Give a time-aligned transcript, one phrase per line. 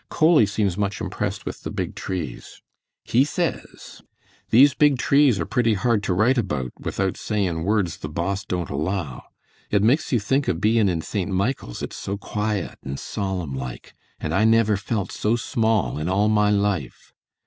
[0.09, 2.63] Coley seems much impressed with the big trees.
[3.03, 4.01] He says:"
[4.49, 8.71] "These big trees are pretty hard to write about without sayin' words the Boss don't
[8.71, 9.25] allow.
[9.69, 11.29] It makes you think of bein' in St.
[11.29, 16.29] Michaels, it's so quiet and solemn like, and I never felt so small in all
[16.29, 17.13] my life.